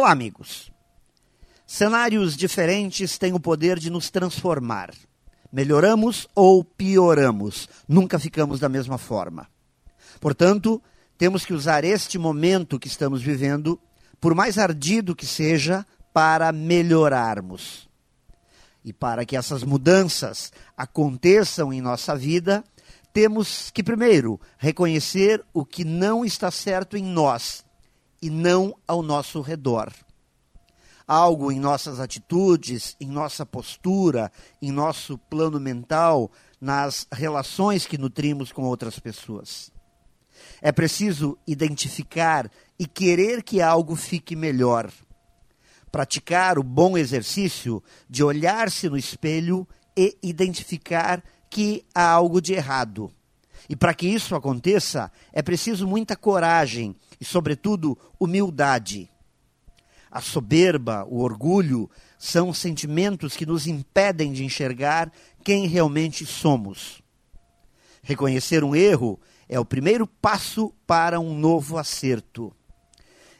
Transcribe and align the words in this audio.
Olá, 0.00 0.12
amigos. 0.12 0.72
Cenários 1.66 2.34
diferentes 2.34 3.18
têm 3.18 3.34
o 3.34 3.38
poder 3.38 3.78
de 3.78 3.90
nos 3.90 4.08
transformar. 4.08 4.94
Melhoramos 5.52 6.26
ou 6.34 6.64
pioramos, 6.64 7.68
nunca 7.86 8.18
ficamos 8.18 8.58
da 8.58 8.66
mesma 8.66 8.96
forma. 8.96 9.46
Portanto, 10.18 10.82
temos 11.18 11.44
que 11.44 11.52
usar 11.52 11.84
este 11.84 12.16
momento 12.16 12.78
que 12.78 12.88
estamos 12.88 13.20
vivendo, 13.20 13.78
por 14.18 14.34
mais 14.34 14.56
ardido 14.56 15.14
que 15.14 15.26
seja, 15.26 15.84
para 16.14 16.50
melhorarmos. 16.50 17.86
E 18.82 18.94
para 18.94 19.26
que 19.26 19.36
essas 19.36 19.62
mudanças 19.62 20.50
aconteçam 20.74 21.74
em 21.74 21.82
nossa 21.82 22.16
vida, 22.16 22.64
temos 23.12 23.70
que, 23.70 23.82
primeiro, 23.82 24.40
reconhecer 24.56 25.44
o 25.52 25.62
que 25.62 25.84
não 25.84 26.24
está 26.24 26.50
certo 26.50 26.96
em 26.96 27.04
nós 27.04 27.68
e 28.22 28.28
não 28.28 28.74
ao 28.86 29.02
nosso 29.02 29.40
redor. 29.40 29.92
Algo 31.06 31.50
em 31.50 31.58
nossas 31.58 31.98
atitudes, 31.98 32.96
em 33.00 33.08
nossa 33.08 33.44
postura, 33.44 34.30
em 34.62 34.70
nosso 34.70 35.18
plano 35.18 35.58
mental, 35.58 36.30
nas 36.60 37.06
relações 37.10 37.86
que 37.86 37.98
nutrimos 37.98 38.52
com 38.52 38.62
outras 38.62 38.98
pessoas. 38.98 39.72
É 40.62 40.70
preciso 40.70 41.38
identificar 41.46 42.50
e 42.78 42.86
querer 42.86 43.42
que 43.42 43.60
algo 43.60 43.96
fique 43.96 44.36
melhor. 44.36 44.90
Praticar 45.90 46.58
o 46.58 46.62
bom 46.62 46.96
exercício 46.96 47.82
de 48.08 48.22
olhar-se 48.22 48.88
no 48.88 48.96
espelho 48.96 49.66
e 49.96 50.16
identificar 50.22 51.22
que 51.50 51.84
há 51.94 52.08
algo 52.08 52.40
de 52.40 52.54
errado. 52.54 53.10
E 53.68 53.76
para 53.76 53.94
que 53.94 54.06
isso 54.06 54.34
aconteça, 54.34 55.10
é 55.32 55.42
preciso 55.42 55.86
muita 55.86 56.16
coragem 56.16 56.94
e, 57.20 57.24
sobretudo, 57.24 57.96
humildade. 58.18 59.10
A 60.10 60.20
soberba, 60.20 61.06
o 61.08 61.20
orgulho, 61.20 61.88
são 62.18 62.52
sentimentos 62.52 63.36
que 63.36 63.46
nos 63.46 63.66
impedem 63.66 64.32
de 64.32 64.44
enxergar 64.44 65.12
quem 65.44 65.66
realmente 65.66 66.26
somos. 66.26 67.00
Reconhecer 68.02 68.64
um 68.64 68.74
erro 68.74 69.20
é 69.48 69.58
o 69.58 69.64
primeiro 69.64 70.06
passo 70.06 70.72
para 70.86 71.20
um 71.20 71.34
novo 71.34 71.78
acerto. 71.78 72.52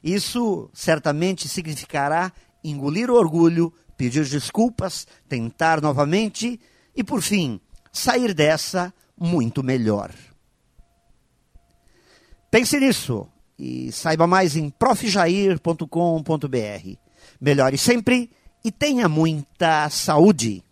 Isso 0.02 0.70
certamente 0.72 1.48
significará 1.48 2.32
engolir 2.62 3.10
o 3.10 3.14
orgulho, 3.14 3.72
pedir 3.96 4.24
desculpas, 4.24 5.06
tentar 5.28 5.80
novamente 5.80 6.58
e, 6.94 7.04
por 7.04 7.20
fim, 7.20 7.60
sair 7.92 8.32
dessa 8.32 8.92
muito 9.20 9.62
melhor. 9.62 10.10
Pense 12.50 12.80
nisso 12.80 13.28
e 13.58 13.92
saiba 13.92 14.26
mais 14.26 14.56
em 14.56 14.70
profjair.com.br. 14.70 15.86
Melhore 17.40 17.78
sempre 17.78 18.30
e 18.64 18.72
tenha 18.72 19.08
muita 19.08 19.88
saúde. 19.90 20.64